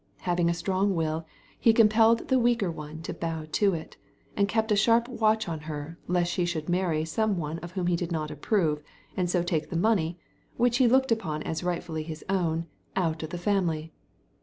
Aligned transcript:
Having 0.21 0.49
a 0.49 0.55
strong 0.55 0.95
will, 0.95 1.27
he 1.59 1.73
compelled 1.73 2.27
her 2.31 2.39
weaker 2.39 2.71
one 2.71 3.03
to 3.03 3.13
bow 3.13 3.45
to 3.51 3.75
it; 3.75 3.97
and 4.35 4.47
kept 4.49 4.71
a 4.71 4.75
sharp 4.75 5.07
watch 5.07 5.47
on 5.47 5.59
her, 5.69 5.99
lest 6.07 6.31
she 6.31 6.43
should 6.43 6.67
many 6.67 7.05
some 7.05 7.37
one 7.37 7.59
of 7.59 7.73
whom 7.73 7.85
he 7.85 7.95
did 7.95 8.11
not 8.11 8.31
approve, 8.31 8.81
and 9.15 9.29
so 9.29 9.43
take 9.43 9.69
the 9.69 9.77
money— 9.77 10.17
which 10.57 10.77
he 10.77 10.87
looked 10.87 11.11
upon 11.11 11.43
as 11.43 11.63
rightfully 11.63 12.01
his 12.01 12.25
own— 12.29 12.65
out 12.95 13.21
of 13.21 13.29
the 13.29 13.37
family. 13.37 13.93